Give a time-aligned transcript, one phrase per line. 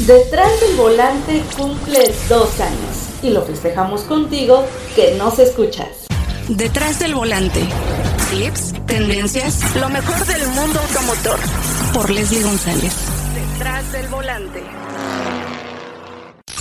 [0.00, 4.66] Detrás del volante cumple dos años y lo festejamos contigo
[4.96, 6.06] que nos escuchas.
[6.48, 7.60] Detrás del volante.
[8.28, 11.38] Clips, tendencias, lo mejor del mundo automotor.
[11.94, 12.92] Por Leslie González.
[13.34, 14.62] Detrás del volante.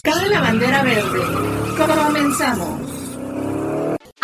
[0.04, 1.20] Cabe la bandera verde.
[1.75, 2.93] Comenzamos.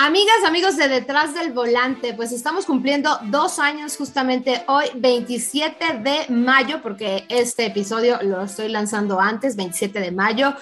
[0.01, 6.33] Amigas, amigos de Detrás del Volante, pues estamos cumpliendo dos años justamente hoy, 27 de
[6.33, 10.53] mayo, porque este episodio lo estoy lanzando antes, 27 de mayo.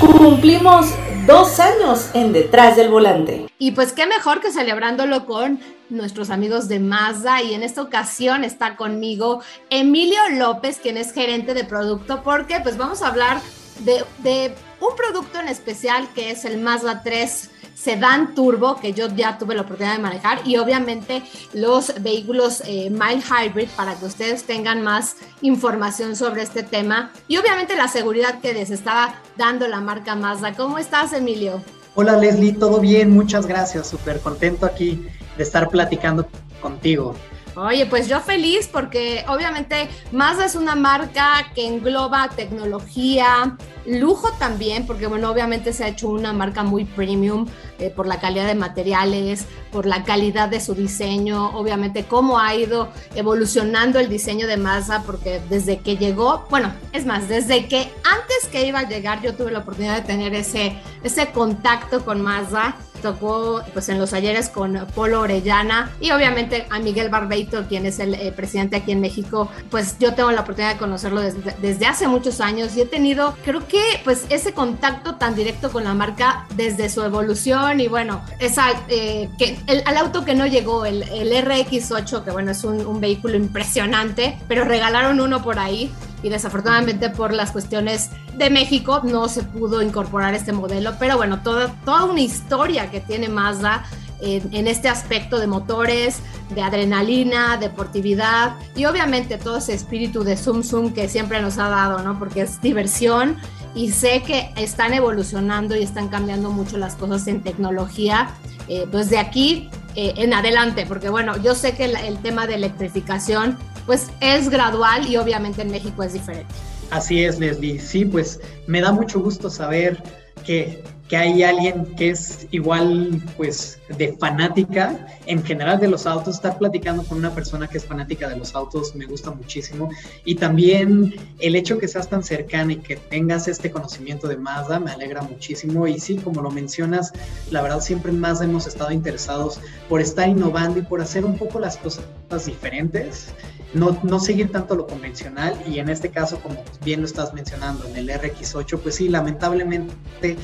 [0.00, 0.86] Cumplimos
[1.26, 3.48] dos años en Detrás del Volante.
[3.58, 5.60] Y pues qué mejor que celebrándolo con
[5.90, 11.52] nuestros amigos de Mazda y en esta ocasión está conmigo Emilio López, quien es gerente
[11.52, 13.42] de producto, porque pues vamos a hablar
[13.80, 19.08] de, de un producto en especial que es el Mazda 3 sedán turbo que yo
[19.14, 21.22] ya tuve la oportunidad de manejar y obviamente
[21.52, 27.36] los vehículos eh, mild hybrid para que ustedes tengan más información sobre este tema y
[27.36, 30.54] obviamente la seguridad que les estaba dando la marca Mazda.
[30.54, 31.60] ¿Cómo estás, Emilio?
[31.94, 36.26] Hola, Leslie, todo bien, muchas gracias, súper contento aquí de estar platicando
[36.60, 37.14] contigo.
[37.56, 44.86] Oye, pues yo feliz porque obviamente Mazda es una marca que engloba tecnología, lujo también,
[44.86, 47.46] porque bueno, obviamente se ha hecho una marca muy premium
[47.78, 52.54] eh, por la calidad de materiales, por la calidad de su diseño, obviamente cómo ha
[52.54, 57.90] ido evolucionando el diseño de Mazda, porque desde que llegó, bueno, es más, desde que
[58.04, 62.20] antes que iba a llegar yo tuve la oportunidad de tener ese, ese contacto con
[62.20, 67.86] Mazda tocó pues en los ayeres con Polo Orellana y obviamente a Miguel Barbeito, quien
[67.86, 71.54] es el eh, presidente aquí en México, pues yo tengo la oportunidad de conocerlo desde,
[71.60, 75.84] desde, hace muchos años y he tenido, creo que pues ese contacto tan directo con
[75.84, 80.84] la marca desde su evolución y bueno, esa, eh, que el, auto que no llegó,
[80.84, 85.92] el, el RX8, que bueno, es un, un vehículo impresionante, pero regalaron uno por ahí
[86.22, 91.42] y desafortunadamente por las cuestiones de México no se pudo incorporar este modelo, pero bueno,
[91.42, 93.84] toda, toda una historia que tiene Mazda
[94.20, 96.20] en, en, este aspecto de motores,
[96.54, 101.68] de adrenalina, deportividad y obviamente todo ese espíritu de Zoom Zoom que siempre nos ha
[101.68, 102.18] dado, ¿no?
[102.18, 103.36] Porque es diversión
[103.74, 108.30] y sé que están evolucionando y están cambiando mucho las cosas en tecnología.
[108.68, 112.46] Eh, pues de aquí eh, en adelante, porque bueno, yo sé que el, el tema
[112.46, 113.56] de electrificación
[113.86, 116.52] pues es gradual y obviamente en México es diferente.
[116.90, 117.80] Así es, Leslie.
[117.80, 120.02] Sí, pues me da mucho gusto saber
[120.44, 126.36] que, que, hay alguien que es igual, pues, de fanática en general de los autos.
[126.36, 129.90] Estar platicando con una persona que es fanática de los autos me gusta muchísimo.
[130.24, 134.80] Y también el hecho que seas tan cercana y que tengas este conocimiento de Mazda
[134.80, 135.86] me alegra muchísimo.
[135.86, 137.12] Y sí, como lo mencionas,
[137.50, 141.36] la verdad siempre en Mazda hemos estado interesados por estar innovando y por hacer un
[141.38, 142.04] poco las cosas
[142.44, 143.32] diferentes
[143.74, 147.86] no, no, seguir tanto lo convencional y en este caso, como bien lo estás mencionando,
[147.86, 150.36] en el RX8, pues sí, lamentablemente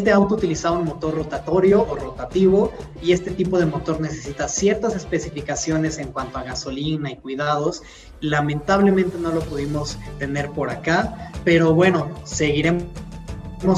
[0.00, 2.72] este auto utilizaba un motor rotatorio o rotativo
[3.02, 7.82] y este tipo de motor necesita ciertas especificaciones en cuanto a gasolina y cuidados.
[8.22, 12.86] Lamentablemente no lo pudimos tener por acá, pero bueno, seguiremos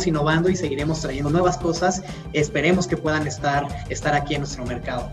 [0.06, 2.05] innovando y seguiremos trayendo nuevas cosas.
[2.32, 5.11] Esperemos que puedan estar, estar aquí en nuestro mercado.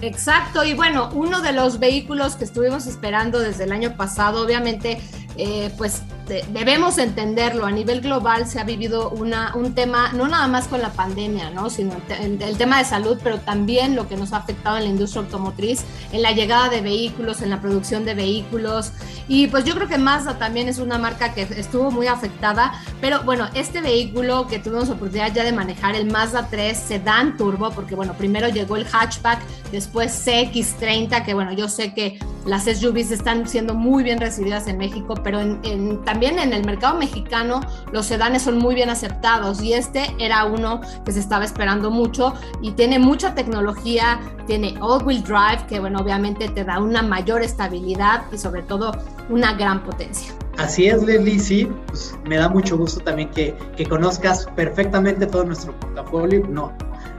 [0.00, 5.02] Exacto, y bueno, uno de los vehículos que estuvimos esperando desde el año pasado, obviamente,
[5.36, 10.48] eh, pues debemos entenderlo, a nivel global se ha vivido una, un tema, no nada
[10.48, 11.70] más con la pandemia, ¿no?
[11.70, 14.90] sino el, el, tema de salud, pero también lo que nos ha afectado en la
[14.90, 18.92] industria automotriz, en la llegada de vehículos, en la producción de vehículos.
[19.28, 23.22] Y pues yo creo que Mazda también es una marca que estuvo muy afectada, pero
[23.22, 27.94] bueno, este vehículo que tuvimos oportunidad ya de manejar, el Mazda 3 Sedan Turbo, porque
[27.94, 33.48] bueno, primero llegó el hatchback, después CX30, que bueno, yo sé que las SUVs están
[33.48, 37.60] siendo muy bien recibidas en México, pero en, en también en el mercado mexicano
[37.92, 42.34] los sedanes son muy bien aceptados y este era uno que se estaba esperando mucho
[42.62, 48.24] y tiene mucha tecnología, tiene all-wheel drive que bueno, obviamente te da una mayor estabilidad
[48.32, 48.92] y sobre todo
[49.28, 50.32] una gran potencia.
[50.58, 55.44] Así es, Leslie, sí, pues me da mucho gusto también que, que conozcas perfectamente todo
[55.44, 56.72] nuestro portafolio, no,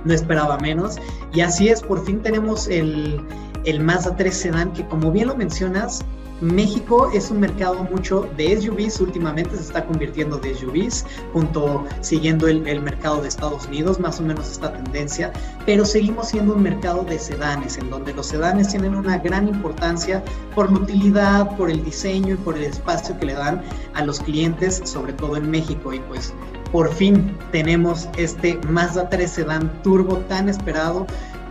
[0.05, 0.97] no esperaba menos.
[1.33, 3.21] Y así es, por fin tenemos el,
[3.65, 6.03] el Mazda 3 Sedan, que como bien lo mencionas,
[6.41, 12.47] México es un mercado mucho de SUVs, últimamente se está convirtiendo de SUVs, junto siguiendo
[12.47, 15.33] el, el, mercado de Estados Unidos, más o menos esta tendencia,
[15.65, 20.23] pero seguimos siendo un mercado de sedanes, en donde los sedanes tienen una gran importancia
[20.53, 23.63] por la utilidad, por el diseño y por el espacio que le dan
[23.95, 25.93] a los clientes, sobre todo en México.
[25.93, 26.33] Y pues
[26.71, 31.07] por fin tenemos este Mazda 3 Sedan Turbo tan esperado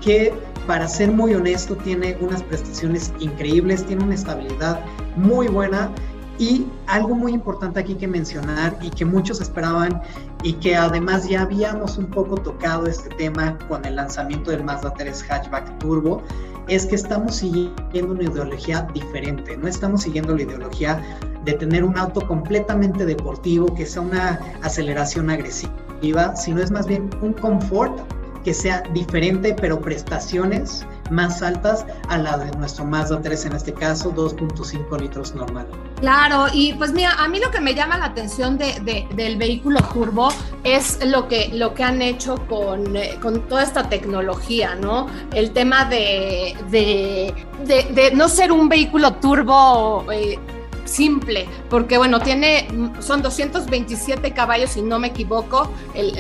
[0.07, 0.33] que
[0.69, 4.81] para ser muy honesto, tiene unas prestaciones increíbles, tiene una estabilidad
[5.17, 5.91] muy buena.
[6.39, 10.03] Y algo muy importante aquí que mencionar y que muchos esperaban
[10.43, 14.93] y que además ya habíamos un poco tocado este tema con el lanzamiento del Mazda
[14.93, 16.23] 3 Hatchback Turbo,
[16.69, 21.03] es que estamos siguiendo una ideología diferente, no estamos siguiendo la ideología
[21.47, 27.09] de tener un auto completamente deportivo, que sea una aceleración agresiva, sino es más bien
[27.23, 27.99] un confort
[28.47, 33.75] que sea diferente, pero prestaciones más altas a la de nuestro Mazda 3, en este
[33.75, 35.67] caso 2.5 litros normal.
[35.99, 39.81] Claro, y pues mira, a mí lo que me llama la atención de, del vehículo
[39.93, 40.29] turbo
[40.63, 45.09] es lo que, lo que han hecho con, eh, con toda esta tecnología, ¿no?
[45.35, 50.05] El tema de, de no ser un vehículo turbo.
[50.13, 50.39] Eh,
[50.87, 52.67] simple, porque bueno, tiene,
[53.01, 55.71] son 227 caballos, si no me equivoco,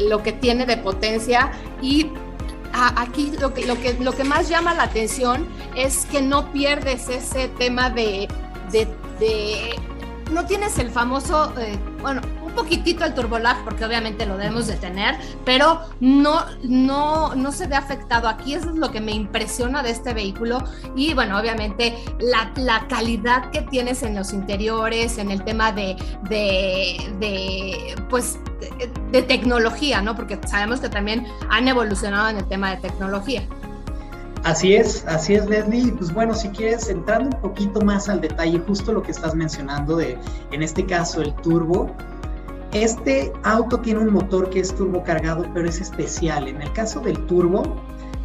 [0.08, 2.10] lo que tiene de potencia y
[2.72, 7.08] aquí lo que, lo, que, lo que más llama la atención es que no pierdes
[7.08, 8.28] ese tema de,
[8.70, 8.86] de,
[10.30, 12.20] no tienes el famoso, eh, bueno,
[12.56, 17.76] poquitito el turbolag porque obviamente lo debemos de tener, pero no, no, no se ve
[17.76, 18.54] afectado aquí.
[18.54, 20.64] Eso es lo que me impresiona de este vehículo.
[20.96, 25.96] Y bueno, obviamente la, la calidad que tienes en los interiores, en el tema de,
[26.28, 28.38] de, de pues,
[29.12, 30.16] de, tecnología, ¿no?
[30.16, 33.42] Porque sabemos que también han evolucionado en el tema de tecnología.
[34.44, 35.92] Así es, así es Leslie.
[35.92, 39.96] Pues bueno, si quieres entrando un poquito más al detalle, justo lo que estás mencionando
[39.96, 40.16] de,
[40.52, 41.90] en este caso, el turbo,
[42.82, 46.48] este auto tiene un motor que es turbo cargado, pero es especial.
[46.48, 47.62] En el caso del turbo,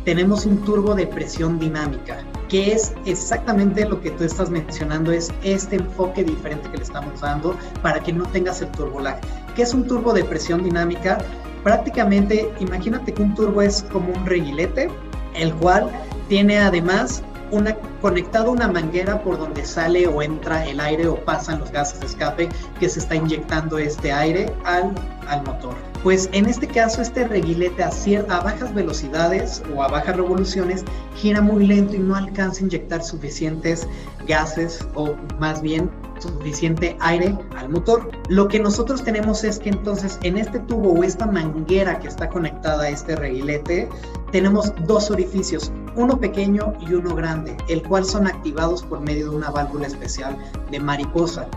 [0.05, 2.17] tenemos un turbo de presión dinámica,
[2.49, 7.21] que es exactamente lo que tú estás mencionando, es este enfoque diferente que le estamos
[7.21, 9.19] dando para que no tengas el turbo lag.
[9.55, 11.19] ¿Qué es un turbo de presión dinámica?
[11.63, 14.89] Prácticamente, imagínate que un turbo es como un reguilete,
[15.35, 15.89] el cual
[16.27, 21.59] tiene además una, conectado una manguera por donde sale o entra el aire o pasan
[21.59, 22.49] los gases de escape
[22.79, 24.93] que se está inyectando este aire al,
[25.27, 25.75] al motor.
[26.03, 30.83] Pues en este caso este reguilete a, a bajas velocidades o a bajas revoluciones
[31.15, 33.87] gira muy lento y no alcanza a inyectar suficientes
[34.27, 38.09] gases o más bien suficiente aire al motor.
[38.29, 42.29] Lo que nosotros tenemos es que entonces en este tubo o esta manguera que está
[42.29, 43.89] conectada a este reguilete,
[44.31, 49.35] tenemos dos orificios, uno pequeño y uno grande, el cual son activados por medio de
[49.35, 50.37] una válvula especial
[50.71, 51.47] de mariposa.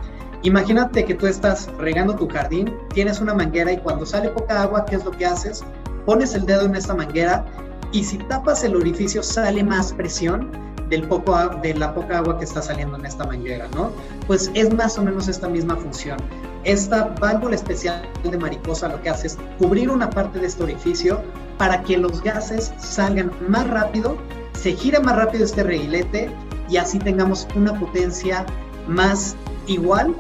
[0.43, 4.85] Imagínate que tú estás regando tu jardín, tienes una manguera y cuando sale poca agua,
[4.85, 5.65] ¿qué es lo que haces?
[6.05, 7.47] Pones el dedo en esta manguera
[7.93, 10.51] y si tapas el orificio sale más presión
[10.91, 13.91] del poco, de la poca agua que está saliendo en esta manguera, ¿no?
[14.27, 16.19] Pues es más o menos esta misma función.
[16.65, 21.23] Esta válvula especial de mariposa lo que hace es cubrir una parte de este orificio
[21.59, 24.17] para que los gases salgan más rápido,
[24.53, 26.31] se gira más rápido este reguilete
[26.69, 28.45] y así tengamos una potencia
[28.89, 29.37] más
[29.67, 30.15] igual,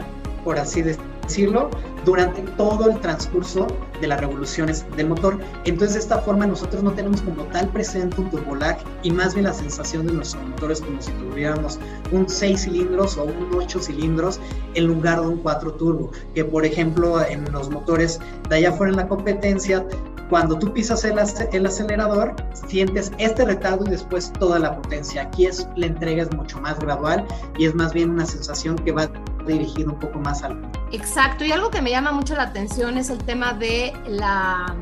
[0.45, 1.71] por así decirlo,
[2.05, 3.67] durante todo el transcurso
[4.01, 5.39] de las revoluciones del motor.
[5.65, 9.45] Entonces de esta forma nosotros no tenemos como tal presente un turbolag y más bien
[9.45, 11.79] la sensación de nuestros motores como si tuviéramos
[12.13, 14.41] un 6 cilindros o un 8 cilindros
[14.75, 18.91] en lugar de un 4 turbo, que por ejemplo en los motores de allá fuera
[18.93, 19.87] en la competencia
[20.29, 21.19] cuando tú pisas el,
[21.53, 22.35] el, acelerador,
[22.69, 25.23] sientes este retardo y después toda la potencia.
[25.23, 27.26] Aquí es, la entrega es mucho más gradual
[27.59, 29.09] y es más bien una sensación que va
[29.47, 30.61] dirigida un poco más al...
[30.93, 34.75] Exacto, y algo que me llama mucho la atención es el tema de la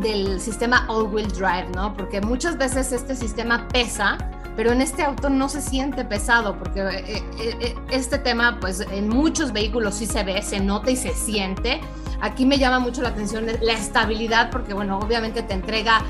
[0.00, 1.96] del sistema all-wheel drive, ¿no?
[1.96, 4.18] Porque muchas veces este sistema pesa,
[4.56, 8.80] pero en este auto no se siente pesado, porque eh, eh, eh, este tema, pues
[8.80, 11.80] en muchos vehículos sí se ve, se nota y se siente,
[12.20, 16.00] Aquí me llama mucho la atención la estabilidad porque, bueno, obviamente te entrega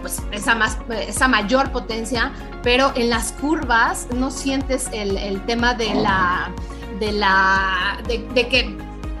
[0.00, 5.92] pues esa, más, esa mayor potencia, pero en las curvas no sientes el, tema de
[5.96, 6.50] la,
[6.98, 8.74] de la, de, que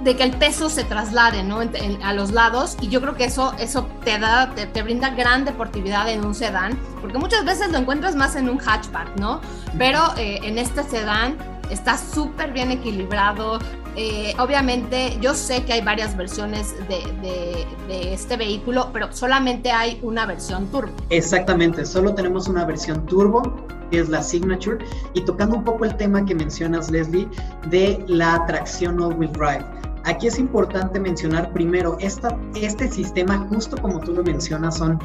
[0.04, 1.60] de que el peso se traslade ¿no?
[2.02, 6.08] a los lados y yo creo que eso, eso te, da, te, brinda gran deportividad
[6.08, 9.40] en un sedán, porque muchas veces lo encuentras más en un hatchback, ¿no?
[9.78, 11.36] Pero eh, en este sedán
[11.70, 13.58] está súper bien equilibrado,
[13.96, 17.66] eh, obviamente, yo sé que hay varias versiones de,
[18.12, 20.92] este vehículo, pero solamente hay una versión turbo.
[21.10, 23.42] Exactamente, solo tenemos una versión turbo,
[23.90, 27.28] que es la Signature, y tocando un poco el tema que mencionas, Leslie,
[27.70, 29.64] de la tracción all-wheel drive.
[30.04, 34.98] Aquí es importante mencionar primero, esta, este sistema, justo como tú lo mencionas, son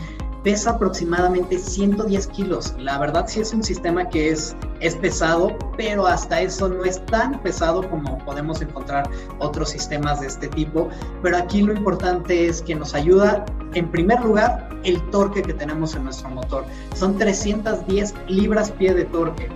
[0.43, 2.73] pesa aproximadamente 110 kilos.
[2.77, 7.05] La verdad sí es un sistema que es, es pesado, pero hasta eso no es
[7.07, 10.89] tan pesado como podemos encontrar otros sistemas de este tipo.
[11.21, 15.95] Pero aquí lo importante es que nos ayuda, en primer lugar, el torque que tenemos
[15.95, 16.65] en nuestro motor.
[16.95, 19.49] Son 310 libras pie de torque.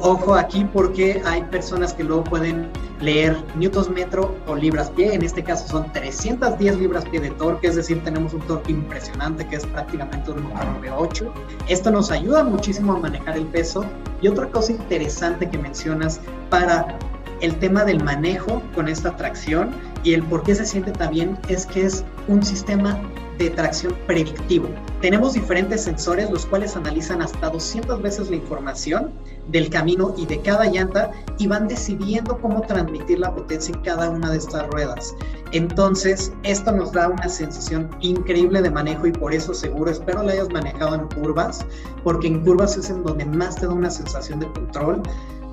[0.00, 2.68] Ojo aquí porque hay personas que luego pueden
[3.00, 5.14] leer newtons metro o libras pie.
[5.14, 9.46] En este caso son 310 libras pie de torque, es decir, tenemos un torque impresionante
[9.46, 11.32] que es prácticamente un motor V8.
[11.68, 13.84] Esto nos ayuda muchísimo a manejar el peso.
[14.20, 16.96] Y otra cosa interesante que mencionas para
[17.40, 19.70] el tema del manejo con esta tracción
[20.04, 22.96] y el por qué se siente tan bien es que es un sistema
[23.42, 24.68] de tracción predictivo.
[25.00, 29.12] Tenemos diferentes sensores los cuales analizan hasta 200 veces la información
[29.48, 34.10] del camino y de cada llanta y van decidiendo cómo transmitir la potencia en cada
[34.10, 35.14] una de estas ruedas.
[35.50, 40.32] Entonces, esto nos da una sensación increíble de manejo y por eso seguro espero la
[40.32, 41.66] hayas manejado en curvas,
[42.04, 45.02] porque en curvas es en donde más te da una sensación de control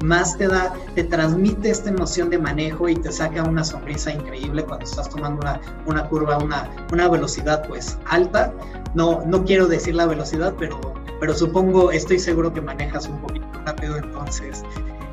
[0.04, 4.64] más te da, te transmite esta emoción de manejo y te saca una sonrisa increíble
[4.64, 8.54] cuando estás tomando una, una curva, una, una velocidad pues alta.
[8.94, 10.80] No, no quiero decir la velocidad, pero,
[11.20, 14.64] pero supongo, estoy seguro que manejas un poquito rápido, entonces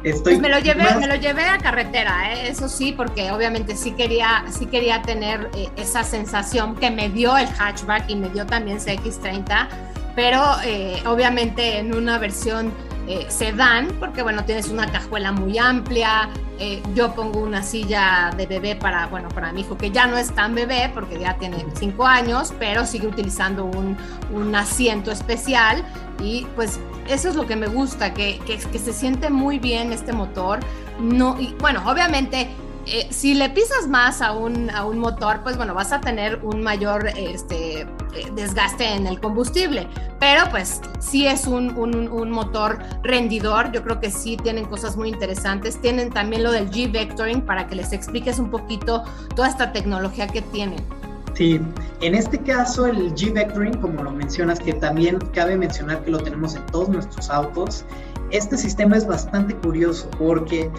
[0.07, 2.49] Estoy pues me lo llevé, me lo llevé a carretera, ¿eh?
[2.49, 7.37] eso sí, porque obviamente sí quería, sí quería tener eh, esa sensación que me dio
[7.37, 9.67] el hatchback y me dio también CX30,
[10.15, 12.73] pero eh, obviamente en una versión
[13.09, 16.29] eh, sedán, porque bueno, tienes una cajuela muy amplia.
[16.59, 20.17] Eh, yo pongo una silla de bebé para, bueno, para mi hijo que ya no
[20.17, 23.97] es tan bebé porque ya tiene 5 años, pero sigue utilizando un,
[24.33, 25.85] un, asiento especial
[26.21, 29.93] y pues eso es lo que me gusta, que, que, que se siente muy bien
[29.93, 30.61] este motor.
[30.99, 32.49] No, y bueno, obviamente
[32.87, 36.41] eh, si le pisas más a un, a un motor, pues bueno, vas a tener
[36.45, 37.87] un mayor este, eh,
[38.35, 39.89] desgaste en el combustible.
[40.21, 45.09] Pero pues sí es un, un, motor rendidor, yo creo que sí tienen cosas muy
[45.09, 45.81] interesantes.
[45.81, 49.03] Tienen también lo del G-Vectoring para que les expliques un poquito
[49.35, 50.83] toda esta tecnología que tienen.
[51.35, 51.61] Sí,
[52.01, 56.55] en este caso el G-Vectoring, como lo mencionas, que también cabe mencionar que lo tenemos
[56.55, 57.85] en todos nuestros autos,
[58.31, 60.71] este sistema es bastante curioso porque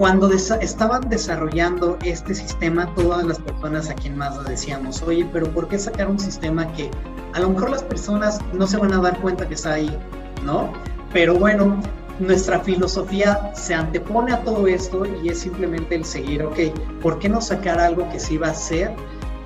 [0.00, 5.68] cuando estaban desarrollando este sistema, todas las personas aquí en Mazda decíamos, oye, pero ¿por
[5.68, 6.90] qué sacar un sistema que
[7.34, 9.94] a lo mejor las personas no se van a dar cuenta que está ahí,
[10.42, 10.72] ¿no?
[11.12, 11.78] Pero bueno,
[12.18, 16.58] nuestra filosofía se antepone a todo esto y es simplemente el seguir, ok,
[17.02, 18.90] ¿por qué no sacar algo que sí va a ser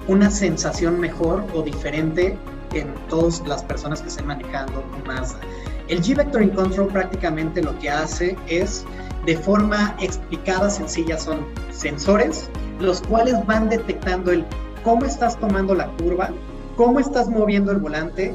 [0.07, 2.39] una sensación mejor o diferente
[2.75, 5.41] en todas las personas que estén manejando Mazda?
[5.89, 8.85] El G-Vectoring Control prácticamente lo que hace es
[9.27, 12.51] de forma explicada, sencilla, son sensores,
[12.81, 14.45] los cuales van detectando el
[14.83, 16.31] cómo estás tomando la curva,
[16.77, 18.35] cómo estás moviendo el volante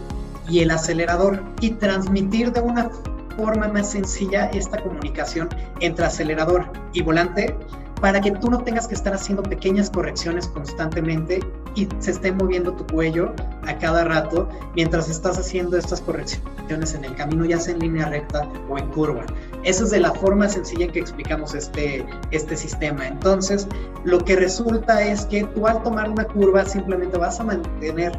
[0.49, 2.89] y el acelerador y transmitir de una
[3.37, 5.47] forma más sencilla esta comunicación
[5.79, 7.55] entre acelerador y volante
[8.01, 11.39] para que tú no tengas que estar haciendo pequeñas correcciones constantemente
[11.75, 13.33] y se esté moviendo tu cuello
[13.65, 18.09] a cada rato mientras estás haciendo estas correcciones en el camino, ya sea en línea
[18.09, 19.25] recta o en curva.
[19.63, 23.07] Esa es de la forma sencilla en que explicamos este, este sistema.
[23.07, 23.67] Entonces,
[24.03, 28.11] lo que resulta es que tú al tomar una curva simplemente vas a mantener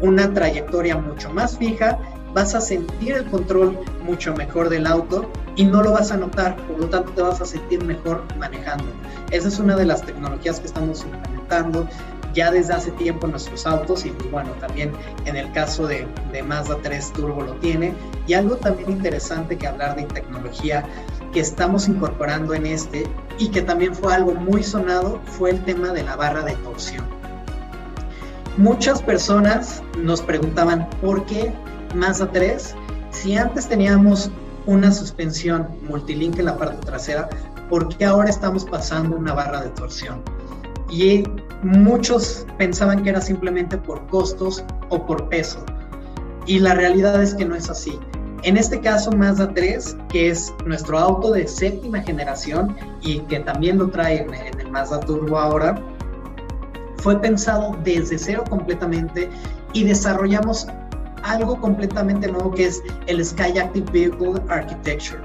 [0.00, 1.98] una trayectoria mucho más fija
[2.34, 6.56] vas a sentir el control mucho mejor del auto y no lo vas a notar,
[6.66, 8.84] por lo tanto te vas a sentir mejor manejando.
[9.30, 11.88] Esa es una de las tecnologías que estamos implementando
[12.34, 14.92] ya desde hace tiempo en nuestros autos y pues bueno, también
[15.26, 17.92] en el caso de, de Mazda 3 Turbo lo tiene.
[18.26, 20.84] Y algo también interesante que hablar de tecnología
[21.32, 23.06] que estamos incorporando en este
[23.38, 27.04] y que también fue algo muy sonado fue el tema de la barra de torsión.
[28.56, 31.52] Muchas personas nos preguntaban por qué
[31.94, 32.74] Mazda 3,
[33.10, 34.30] si antes teníamos
[34.66, 37.28] una suspensión multilink en la parte trasera,
[37.68, 40.22] ¿por qué ahora estamos pasando una barra de torsión?
[40.90, 41.24] Y
[41.62, 45.64] muchos pensaban que era simplemente por costos o por peso.
[46.46, 47.98] Y la realidad es que no es así.
[48.42, 53.78] En este caso, Mazda 3, que es nuestro auto de séptima generación y que también
[53.78, 55.74] lo trae en el Mazda Turbo ahora,
[57.00, 59.28] fue pensado desde cero completamente
[59.72, 60.66] y desarrollamos
[61.22, 65.20] algo completamente nuevo que es el Sky Active Vehicle Architecture.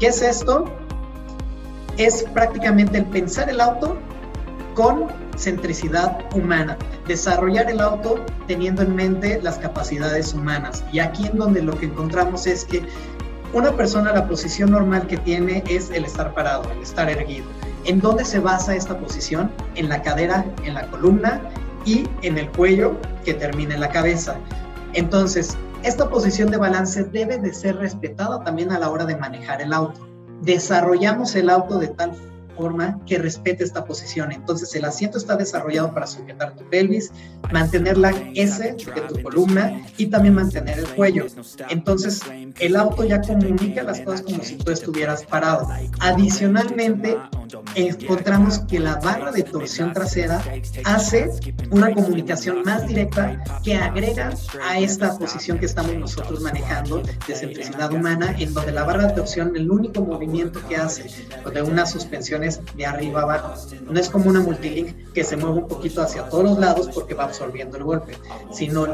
[0.00, 0.64] ¿Qué es esto?
[1.96, 3.96] Es prácticamente el pensar el auto
[4.78, 10.84] con centricidad humana, desarrollar el auto teniendo en mente las capacidades humanas.
[10.92, 12.84] Y aquí en donde lo que encontramos es que
[13.52, 17.46] una persona la posición normal que tiene es el estar parado, el estar erguido.
[17.86, 19.50] ¿En dónde se basa esta posición?
[19.74, 21.40] En la cadera, en la columna
[21.84, 22.94] y en el cuello
[23.24, 24.36] que termina en la cabeza.
[24.92, 29.60] Entonces, esta posición de balance debe de ser respetada también a la hora de manejar
[29.60, 30.06] el auto.
[30.42, 32.12] Desarrollamos el auto de tal
[32.58, 34.32] forma que respete esta posición.
[34.32, 37.10] Entonces el asiento está desarrollado para sujetar tu pelvis,
[37.52, 41.26] mantener la S de tu columna y también mantener el cuello.
[41.70, 42.20] Entonces
[42.58, 45.68] el auto ya comunica las cosas como si tú estuvieras parado.
[46.00, 47.16] Adicionalmente,
[47.74, 50.42] encontramos que la barra de torsión trasera
[50.84, 51.30] hace
[51.70, 54.30] una comunicación más directa que agrega
[54.66, 59.14] a esta posición que estamos nosotros manejando de centricidad humana, en donde la barra de
[59.14, 61.10] torsión, el único movimiento que hace
[61.52, 62.44] de una suspensión
[62.76, 63.54] de arriba abajo.
[63.88, 67.14] No es como una multilink que se mueve un poquito hacia todos los lados porque
[67.14, 68.16] va absorbiendo el golpe,
[68.52, 68.86] sino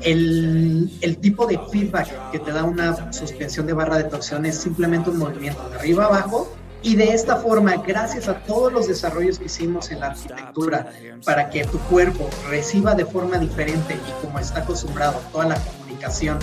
[0.00, 4.56] el, el tipo de feedback que te da una suspensión de barra de torsión es
[4.58, 6.48] simplemente un movimiento de arriba abajo
[6.84, 10.92] y de esta forma, gracias a todos los desarrollos que hicimos en la arquitectura
[11.24, 16.38] para que tu cuerpo reciba de forma diferente y como está acostumbrado toda la comunicación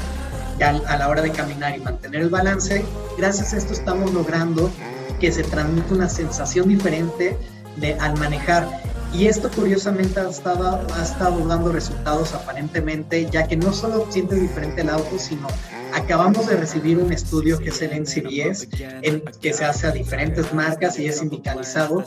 [0.59, 2.83] a la hora de caminar y mantener el balance,
[3.17, 4.71] gracias a esto estamos logrando
[5.19, 7.37] que se transmita una sensación diferente
[7.77, 8.67] de, al manejar.
[9.13, 14.35] Y esto curiosamente ha estado, ha estado dando resultados aparentemente, ya que no solo siente
[14.35, 15.47] diferente el auto, sino
[15.93, 18.67] Acabamos de recibir un estudio que es el NCBS,
[19.01, 22.03] en, que se hace a diferentes marcas y es sindicalizado.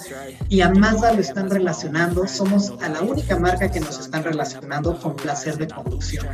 [0.49, 4.99] Y a Mazda lo están relacionando, somos a la única marca que nos están relacionando
[4.99, 6.27] con placer de conducción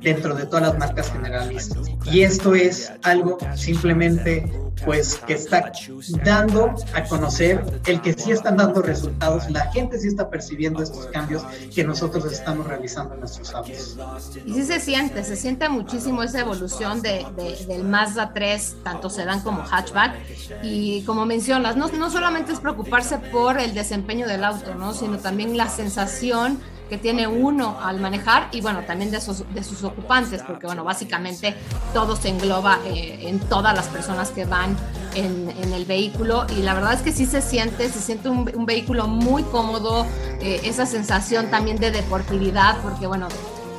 [0.00, 1.88] dentro de todas las marcas generalistas.
[2.10, 4.50] Y esto es algo simplemente
[4.84, 5.72] pues que está
[6.24, 11.06] dando a conocer el que sí están dando resultados, la gente sí está percibiendo estos
[11.06, 11.42] cambios
[11.74, 13.96] que nosotros estamos realizando en nuestros autos.
[14.44, 17.26] Y sí se siente, se siente muchísimo esa evolución de,
[17.66, 20.14] del Mazda 3, tanto sedán como hatchback,
[20.62, 24.94] y como mencionas, no, no solamente es preocuparse por el desempeño del auto, ¿no?
[24.94, 29.64] sino también la sensación que tiene uno al manejar y bueno, también de sus, de
[29.64, 31.54] sus ocupantes, porque bueno, básicamente
[31.92, 34.76] todo se engloba eh, en todas las personas que van
[35.14, 38.66] en, el vehículo y la verdad es que sí se siente, se siente un, un
[38.66, 40.06] vehículo muy cómodo,
[40.40, 43.28] eh, esa sensación también de deportividad, porque bueno,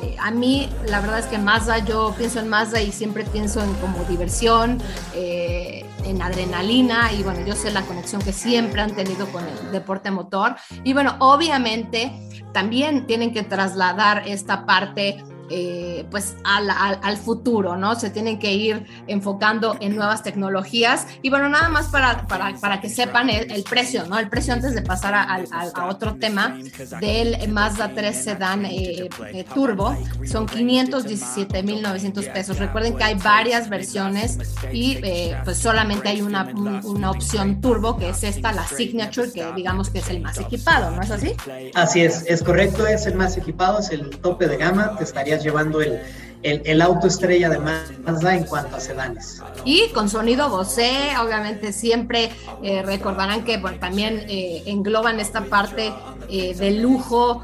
[0.03, 3.63] eh, a mí la verdad es que Mazda, yo pienso en Mazda y siempre pienso
[3.63, 4.79] en como diversión,
[5.15, 9.71] eh, en adrenalina y bueno, yo sé la conexión que siempre han tenido con el
[9.71, 10.55] deporte motor.
[10.83, 12.11] Y bueno, obviamente
[12.53, 17.95] también tienen que trasladar esta parte eh, pues al, futuro, ¿no?
[17.95, 21.07] Se tienen que ir enfocando en nuevas tecnologías.
[21.21, 24.19] Y bueno, nada más para, para, para que sepan el, precio, ¿no?
[24.19, 26.57] El precio antes de pasar a, otro tema
[26.99, 32.59] del Mazda 3 Sedan eh, eh, Turbo son 517.900 pesos.
[32.59, 34.37] Recuerden que hay varias versiones
[34.71, 34.99] y
[35.43, 36.43] pues solamente hay una,
[36.83, 40.91] una opción turbo que es esta, la Signature, que digamos que es el más equipado,
[40.91, 41.33] ¿no es así?
[41.73, 45.36] Así es, es correcto, es el más equipado, es el tope de gama, te estaría
[45.37, 45.99] llevando el,
[46.43, 49.41] el, auto estrella de Mazda en cuanto a sedanes.
[49.65, 52.31] Y con sonido Bose, obviamente siempre
[52.63, 55.93] eh, recordarán que también eh, engloban esta parte
[56.29, 57.43] eh, de lujo,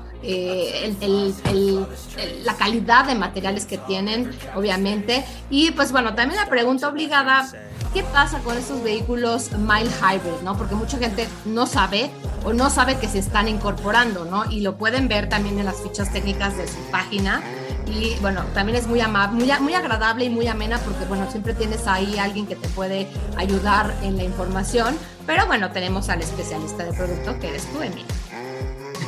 [2.46, 5.26] la calidad de materiales que tienen, obviamente.
[5.50, 7.46] Y pues bueno, también la pregunta obligada,
[7.94, 10.42] ¿qué pasa con estos vehículos mild hybrid?
[10.42, 10.58] ¿no?
[10.58, 12.10] Porque mucha gente no sabe
[12.46, 14.50] o no sabe que se están incorporando, ¿no?
[14.50, 17.44] Y lo pueden ver también en las fichas técnicas de su página
[17.88, 21.54] y bueno, también es muy amable, muy, muy agradable y muy amena porque bueno, siempre
[21.54, 26.84] tienes ahí alguien que te puede ayudar en la información, pero bueno, tenemos al especialista
[26.84, 28.06] de producto que eres tú, Emilio.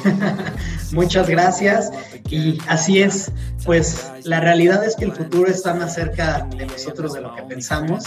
[0.91, 1.91] Muchas gracias.
[2.29, 3.31] Y así es,
[3.63, 7.43] pues la realidad es que el futuro está más cerca de nosotros de lo que
[7.43, 8.05] pensamos.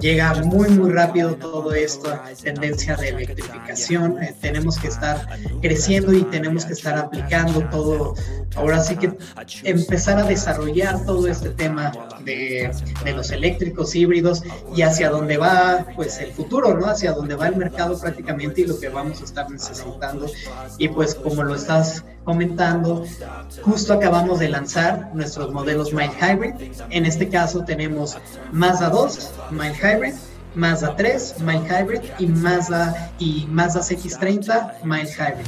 [0.00, 4.22] Llega muy, muy rápido todo esto, tendencia de electrificación.
[4.22, 5.26] Eh, tenemos que estar
[5.60, 8.14] creciendo y tenemos que estar aplicando todo.
[8.56, 9.12] Ahora sí que
[9.62, 11.92] empezar a desarrollar todo este tema
[12.24, 12.70] de,
[13.04, 14.42] de los eléctricos híbridos
[14.74, 16.86] y hacia dónde va pues el futuro, ¿no?
[16.86, 20.30] Hacia dónde va el mercado prácticamente y lo que vamos a estar necesitando.
[20.78, 23.04] Y pues como lo estás comentando,
[23.62, 25.10] justo acabamos de lanzar
[25.42, 26.72] nuestros modelos Mild Hybrid.
[26.90, 28.16] En este caso tenemos
[28.52, 30.14] Mazda 2, Mild Hybrid,
[30.54, 35.46] Mazda 3, Mild Hybrid y Mazda, y Mazda CX30, Mild Hybrid.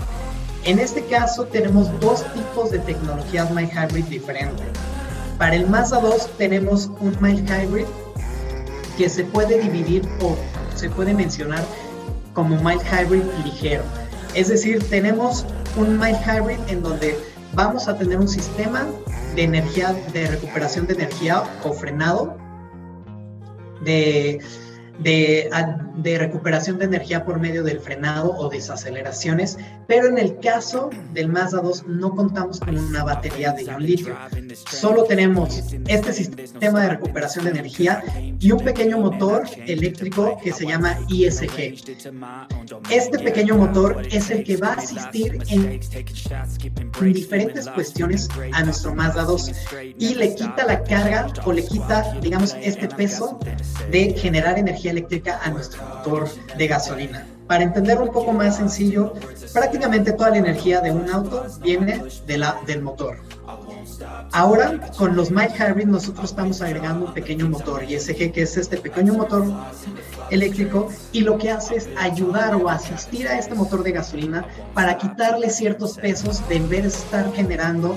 [0.65, 4.67] En este caso tenemos dos tipos de tecnologías Mild Hybrid diferentes.
[5.39, 7.87] Para el Mazda 2 tenemos un Mild Hybrid
[8.97, 10.37] que se puede dividir o
[10.75, 11.65] se puede mencionar
[12.33, 13.85] como Mild Hybrid ligero.
[14.35, 17.17] Es decir, tenemos un mild hybrid en donde
[17.53, 18.87] vamos a tener un sistema
[19.35, 22.37] de energía, de recuperación de energía o frenado,
[23.83, 24.41] de,
[24.99, 31.29] de recuperación de energía por medio del frenado o desaceleraciones, pero en el caso del
[31.29, 34.17] Mazda 2 no contamos con una batería de ion litio.
[34.71, 38.03] Solo tenemos este sistema de recuperación de energía
[38.39, 41.75] y un pequeño motor eléctrico que se llama ISG.
[42.91, 45.81] Este pequeño motor es el que va a asistir en
[47.13, 49.53] diferentes cuestiones a nuestro Mazda 2
[49.99, 53.39] y le quita la carga o le quita, digamos, este peso
[53.91, 57.27] de generar energía eléctrica a nuestro motor de gasolina.
[57.47, 59.13] Para entenderlo un poco más sencillo,
[59.53, 63.19] prácticamente toda la energía de un auto viene de la, del motor.
[64.33, 68.77] Ahora, con los Might Hybrid, nosotros estamos agregando un pequeño motor ISG, que es este
[68.77, 69.45] pequeño motor
[70.31, 74.45] eléctrico, y lo que hace es ayudar o asistir a este motor de gasolina
[74.75, 77.95] para quitarle ciertos pesos de en vez de estar generando,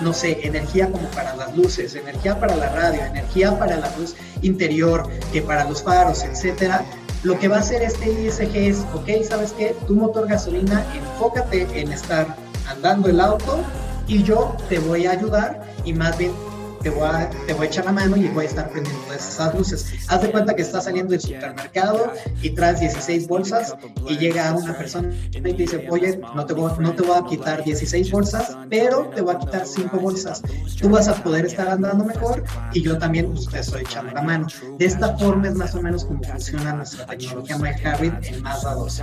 [0.00, 4.16] no sé, energía como para las luces, energía para la radio, energía para la luz
[4.42, 6.84] interior, que para los faros, etcétera.
[7.22, 9.76] Lo que va a hacer este ISG es, ok, ¿sabes qué?
[9.86, 12.34] Tu motor gasolina, enfócate en estar
[12.66, 13.62] andando el auto
[14.10, 16.32] y yo te voy a ayudar y más bien
[16.82, 19.54] te voy, a, te voy a echar la mano y voy a estar prendiendo esas
[19.54, 19.92] luces.
[20.08, 22.12] Haz de cuenta que estás saliendo del supermercado
[22.42, 23.74] y traes 16 bolsas
[24.08, 27.24] y llega una persona y te dice, oye, no te, voy, no te voy a
[27.24, 30.42] quitar 16 bolsas, pero te voy a quitar 5 bolsas.
[30.80, 34.22] Tú vas a poder estar andando mejor y yo también pues, te estoy echando la
[34.22, 34.46] mano.
[34.78, 39.02] De esta forma es más o menos como funciona nuestra tecnología MyHabit en Mazda 2.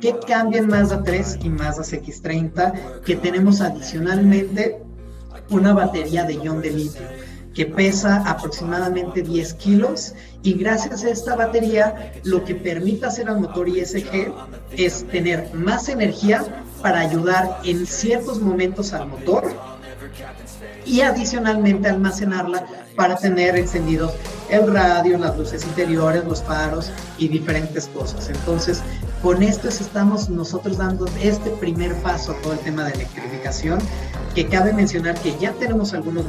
[0.00, 3.02] ¿Qué cambia en Mazda 3 y Mazda CX30?
[3.02, 4.89] Que tenemos adicionalmente
[5.50, 7.02] una batería de ion de litio
[7.54, 13.40] que pesa aproximadamente 10 kilos y gracias a esta batería lo que permite hacer al
[13.40, 14.32] motor ISG
[14.76, 19.52] es tener más energía para ayudar en ciertos momentos al motor
[20.86, 24.12] y adicionalmente almacenarla para tener encendidos
[24.48, 28.28] el radio, las luces interiores, los faros y diferentes cosas.
[28.28, 28.82] Entonces,
[29.22, 33.78] con esto estamos nosotros dando este primer paso a todo el tema de electrificación
[34.34, 36.24] que cabe mencionar que ya tenemos algunos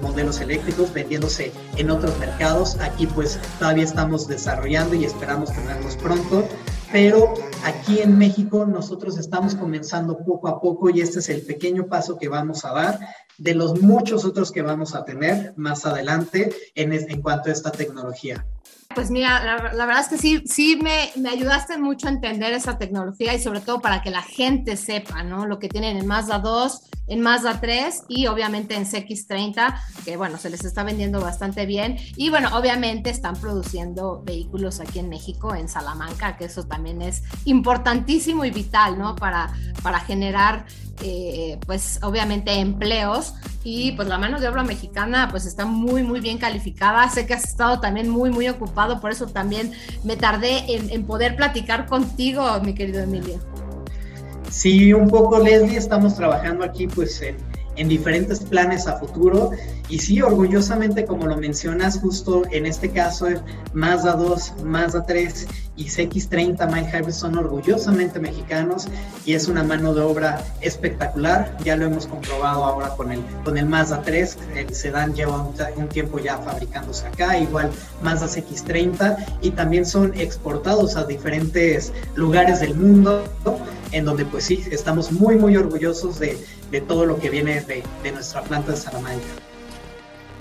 [0.00, 2.78] modelos, eléctricos vendiéndose en otros mercados.
[2.80, 6.46] Aquí pues todavía estamos desarrollando y esperamos tenerlos pronto.
[6.90, 7.32] Pero
[7.64, 12.18] aquí en México nosotros estamos comenzando poco a poco y este es el pequeño paso
[12.18, 13.00] que vamos a dar
[13.38, 18.46] de los muchos otros que vamos a tener más adelante en, cuanto a esta tecnología.
[18.94, 22.78] Pues mira, la, verdad es que sí, sí me, me, ayudaste mucho a entender esa
[22.78, 25.46] tecnología y sobre todo para que la gente sepa, ¿no?
[25.46, 30.38] Lo que tienen en Mazda 2, en Mazda 3 y obviamente en CX30, que bueno,
[30.38, 31.96] se les está vendiendo bastante bien.
[32.16, 37.22] Y bueno, obviamente están produciendo vehículos aquí en México, en Salamanca, que eso también es
[37.44, 39.16] importantísimo y vital, ¿no?
[39.16, 39.52] Para,
[39.82, 40.66] para generar,
[41.00, 46.20] eh, pues obviamente empleos y pues la mano de obra mexicana pues está muy muy
[46.20, 47.08] bien calificada.
[47.08, 49.72] Sé que has estado también muy muy ocupado, por eso también
[50.04, 53.38] me tardé en, poder platicar contigo, mi querido Emilio.
[54.50, 57.36] Sí, un poco Leslie, estamos trabajando aquí pues en,
[57.76, 59.50] en diferentes planes a futuro
[59.92, 63.26] y sí, orgullosamente como lo mencionas, justo en este caso
[63.74, 68.88] Mazda 2, Mazda 3 y CX30 Mind Hybrid son orgullosamente mexicanos
[69.26, 73.58] y es una mano de obra espectacular, ya lo hemos comprobado ahora con el, con
[73.58, 77.70] el Mazda 3, el sedán lleva un, tiempo ya fabricándose acá, igual
[78.02, 83.24] Mazda CX30 y también son exportados a diferentes lugares del mundo
[83.90, 87.82] en donde pues sí, estamos muy muy orgullosos de, de todo lo que viene de,
[88.02, 89.51] de nuestra planta de Salamanca.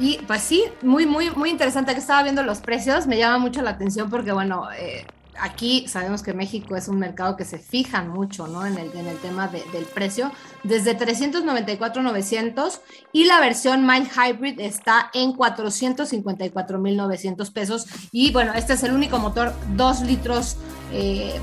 [0.02, 3.62] Y pues sí, muy, muy, muy interesante que estaba viendo los precios, me llama mucho
[3.62, 5.06] la atención porque bueno, eh,
[5.40, 8.66] aquí sabemos que México es un mercado que se fijan mucho ¿no?
[8.66, 10.32] en, el, en el tema del precio,
[10.64, 12.82] desde 394,900
[13.14, 17.86] y la versión Mind Hybrid está en 454,900 pesos.
[18.12, 20.58] Y bueno, este es el único motor 2 litros,
[20.94, 21.40] eh,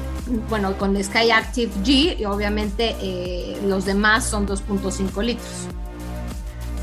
[0.49, 5.69] bueno, con Sky Active G y obviamente eh, los demás son 2.5 litros.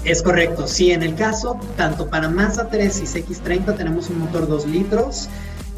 [0.06, 4.48] Es correcto, sí, en el caso, tanto para Mazda 3 y CX30 tenemos un motor
[4.48, 5.30] 2 litros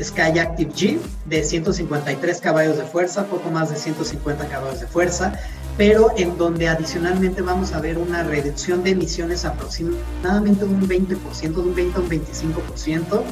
[0.03, 5.33] Sky Active G de 153 caballos de fuerza, poco más de 150 caballos de fuerza,
[5.77, 11.39] pero en donde adicionalmente vamos a ver una reducción de emisiones aproximadamente de un 20%,
[11.41, 13.23] de un 20 a un 25%,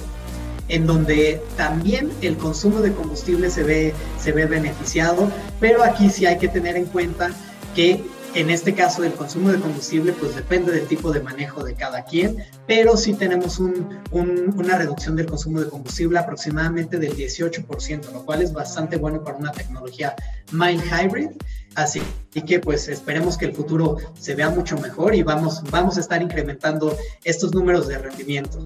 [0.67, 5.29] en donde también el consumo de combustible se ve, se ve beneficiado,
[5.59, 7.31] pero aquí sí hay que tener en cuenta
[7.75, 8.03] que
[8.35, 12.03] en este caso, el consumo de combustible, pues depende del tipo de manejo de cada
[12.03, 18.41] quien, pero sí tenemos una reducción del consumo de combustible aproximadamente del 18%, lo cual
[18.41, 20.15] es bastante bueno para una tecnología
[20.51, 21.29] Mind Hybrid.
[21.75, 22.01] Así
[22.41, 26.21] que pues esperemos que el futuro se vea mucho mejor y vamos, vamos a estar
[26.21, 28.59] incrementando estos números de rendimiento.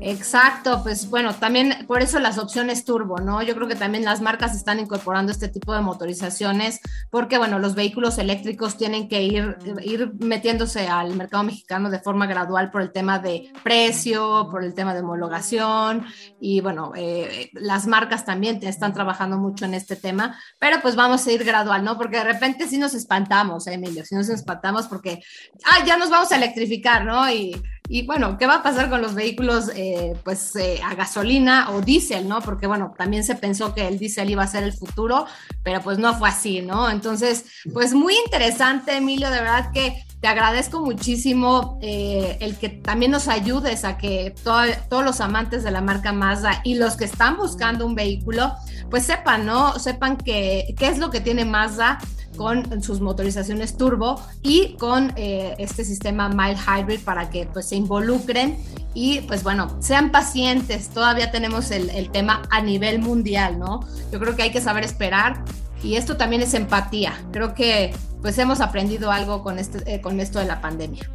[0.00, 3.42] Exacto, pues bueno, también por eso las opciones turbo, ¿no?
[3.42, 7.74] Yo creo que también las marcas están incorporando este tipo de motorizaciones porque bueno, los
[7.74, 12.92] vehículos eléctricos tienen que ir, ir metiéndose al mercado mexicano de forma gradual por el
[12.92, 16.04] tema de precio, por el tema de homologación
[16.40, 21.26] y bueno, eh, las marcas también están trabajando mucho en este tema, pero pues vamos
[21.26, 21.98] a ir gradual, ¿no?
[21.98, 25.22] Porque de repente sí nos espantamos, ¿eh, Emilio, sí nos espantamos porque,
[25.64, 27.28] ah, ya nos vamos a electrificar, ¿no?
[27.30, 31.70] Y, y bueno, ¿qué va a pasar con los vehículos eh, pues eh, a gasolina
[31.70, 32.40] o diésel, ¿no?
[32.40, 35.26] Porque bueno, también se pensó que el diésel iba a ser el futuro,
[35.64, 36.88] pero pues no fue así, ¿no?
[36.88, 43.26] Entonces, pues muy interesante, Emilio, de verdad que te agradezco muchísimo el que también nos
[43.26, 47.86] ayudes a que todos los amantes de la marca Mazda y los que están buscando
[47.86, 48.54] un vehículo,
[48.90, 49.78] pues sepan, ¿no?
[49.78, 51.98] Sepan que, qué es lo que tiene Mazda
[52.40, 57.76] con sus motorizaciones turbo y con eh, este sistema mild hybrid para que pues se
[57.76, 58.56] involucren
[58.94, 60.88] y pues bueno, sean pacientes.
[60.88, 63.80] Todavía tenemos el, tema a nivel mundial, ¿no?
[64.10, 65.44] Yo creo que hay que saber esperar
[65.82, 67.12] y esto también es empatía.
[67.30, 71.10] Creo que pues hemos aprendido algo con, este, eh, con esto de la pandemia.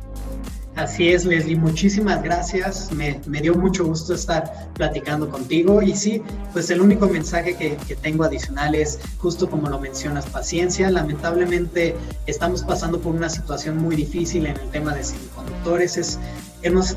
[0.76, 2.92] Así es, Leslie, muchísimas gracias.
[2.92, 5.82] Me, dio mucho gusto estar platicando contigo.
[5.82, 10.26] Y sí, pues el único mensaje que, que, tengo adicional es, justo como lo mencionas,
[10.26, 10.92] paciencia.
[10.92, 15.96] Lamentablemente estamos pasando por una situación muy difícil en el tema de semiconductores.
[15.96, 16.20] Es,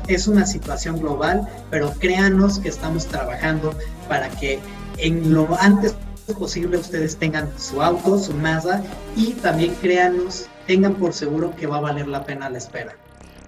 [0.07, 3.73] es una situación global, pero créanos que estamos trabajando
[4.09, 4.59] para que
[4.97, 5.95] en lo antes
[6.33, 8.83] posible ustedes tengan su auto, su Mazda
[9.15, 12.95] y también créanos, tengan por seguro que va a valer la pena la espera.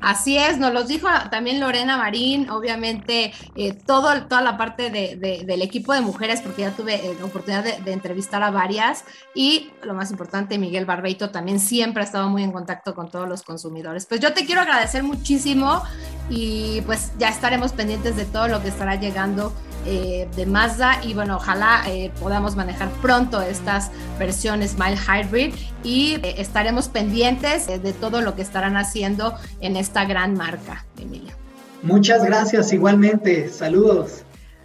[0.02, 5.44] Así es, nos los dijo también Lorena Marín, obviamente eh, toda la parte de, de,
[5.46, 9.06] del equipo de mujeres, porque ya tuve eh, la oportunidad de, de, entrevistar a varias,
[9.36, 13.30] y lo más importante, Miguel Barbeito también siempre ha estado muy en contacto con todos
[13.30, 14.06] los consumidores.
[14.08, 15.84] Pues yo te quiero agradecer muchísimo
[16.30, 19.54] y pues ya estaremos pendientes de todo lo que estará llegando
[19.86, 26.16] eh, de Mazda y bueno, ojalá eh, podamos manejar pronto estas versiones Mild Hybrid y
[26.24, 31.36] eh, estaremos pendientes de todo lo que estarán haciendo en esta gran marca, Emilio.
[31.82, 33.50] Muchas gracias, igualmente.
[33.50, 34.24] Saludos.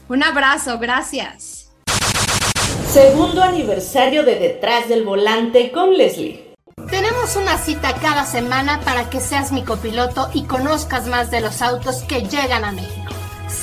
[0.09, 1.70] Un abrazo, gracias.
[2.90, 6.55] Segundo aniversario de Detrás del Volante con Leslie.
[6.90, 11.62] Tenemos una cita cada semana para que seas mi copiloto y conozcas más de los
[11.62, 13.15] autos que llegan a México.